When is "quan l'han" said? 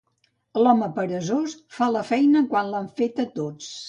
2.55-2.89